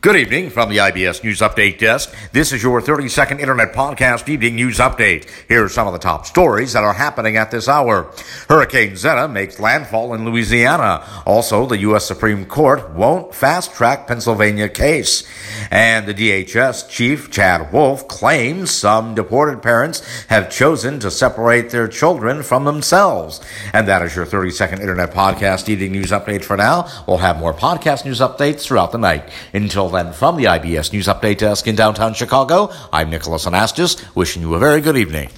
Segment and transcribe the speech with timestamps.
[0.00, 2.14] Good evening from the IBS News Update Desk.
[2.30, 5.28] This is your 30 second Internet Podcast Evening News Update.
[5.48, 8.12] Here are some of the top stories that are happening at this hour.
[8.48, 11.04] Hurricane Zeta makes landfall in Louisiana.
[11.26, 12.06] Also, the U.S.
[12.06, 15.28] Supreme Court won't fast track Pennsylvania case.
[15.68, 21.88] And the DHS chief, Chad Wolf, claims some deported parents have chosen to separate their
[21.88, 23.40] children from themselves.
[23.72, 26.88] And that is your 30 second Internet Podcast Evening News Update for now.
[27.08, 29.28] We'll have more podcast news updates throughout the night.
[29.52, 34.42] Until then, from the IBS News Update Desk in downtown Chicago, I'm Nicholas Anastas, wishing
[34.42, 35.30] you a very good evening.